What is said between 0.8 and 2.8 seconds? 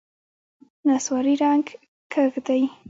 نسواري رنګ کږ دی.